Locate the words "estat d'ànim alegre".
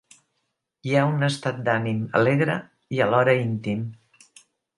1.27-2.57